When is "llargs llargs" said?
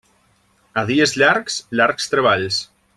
1.23-2.13